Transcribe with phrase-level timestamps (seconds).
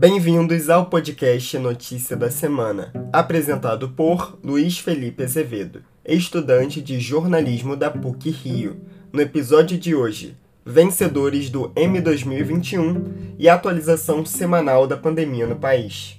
[0.00, 7.90] Bem-vindos ao podcast Notícia da Semana, apresentado por Luiz Felipe Azevedo, estudante de jornalismo da
[7.90, 8.80] PUC Rio.
[9.12, 16.18] No episódio de hoje, vencedores do M 2021 e atualização semanal da pandemia no país.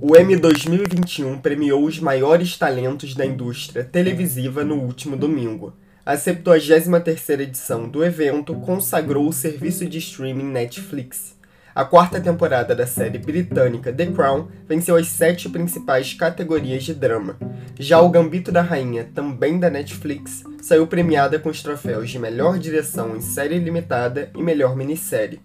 [0.00, 5.74] O M 2021 premiou os maiores talentos da indústria televisiva no último domingo.
[6.04, 11.36] A 73ª edição do evento consagrou o serviço de streaming Netflix.
[11.74, 17.36] A quarta temporada da série britânica The Crown venceu as sete principais categorias de drama.
[17.78, 22.58] Já o Gambito da Rainha, também da Netflix, saiu premiada com os troféus de melhor
[22.58, 25.40] direção em série limitada e melhor minissérie.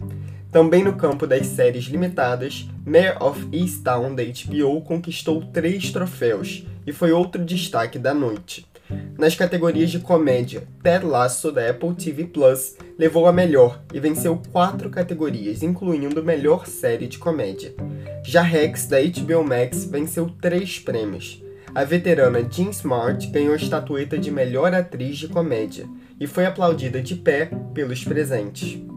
[0.51, 6.91] Também no campo das séries limitadas, Mayor of Easttown da HBO conquistou três troféus e
[6.91, 8.67] foi outro destaque da noite.
[9.17, 14.41] Nas categorias de comédia, Ted Lasso da Apple TV Plus levou a melhor e venceu
[14.51, 17.73] quatro categorias, incluindo melhor série de comédia.
[18.21, 21.41] Já Rex da HBO Max venceu três prêmios.
[21.73, 25.87] A veterana Jean Smart ganhou a estatueta de melhor atriz de comédia
[26.19, 28.90] e foi aplaudida de pé pelos presentes.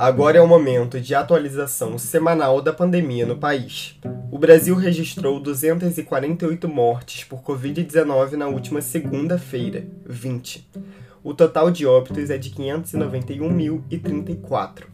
[0.00, 3.98] Agora é o momento de atualização semanal da pandemia no país.
[4.32, 10.66] O Brasil registrou 248 mortes por Covid-19 na última segunda-feira, 20.
[11.22, 14.84] O total de óbitos é de 591.034.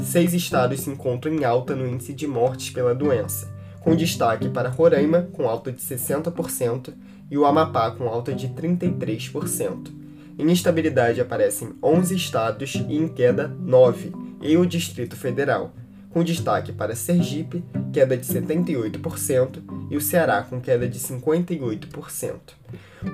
[0.00, 4.68] Seis estados se encontram em alta no índice de mortes pela doença, com destaque para
[4.68, 6.94] Roraima, com alta de 60%,
[7.28, 9.92] e o Amapá, com alta de 33%.
[10.38, 15.74] Em estabilidade aparecem 11 estados e em queda 9 e o Distrito Federal,
[16.10, 17.62] com destaque para Sergipe,
[17.92, 22.34] queda de 78%, e o Ceará, com queda de 58%.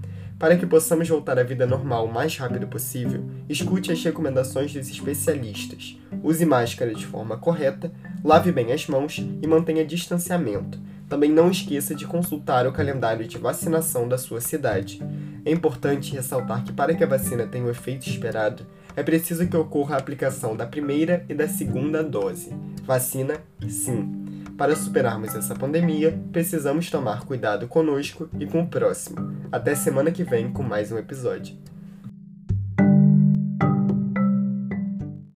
[0.41, 4.89] Para que possamos voltar à vida normal o mais rápido possível, escute as recomendações dos
[4.89, 5.95] especialistas.
[6.23, 7.91] Use máscara de forma correta,
[8.23, 10.79] lave bem as mãos e mantenha distanciamento.
[11.07, 14.99] Também não esqueça de consultar o calendário de vacinação da sua cidade.
[15.45, 18.65] É importante ressaltar que, para que a vacina tenha o efeito esperado,
[18.95, 22.51] é preciso que ocorra a aplicação da primeira e da segunda dose.
[22.83, 23.35] Vacina,
[23.69, 24.20] sim.
[24.61, 29.17] Para superarmos essa pandemia, precisamos tomar cuidado conosco e com o próximo.
[29.51, 31.57] Até semana que vem com mais um episódio.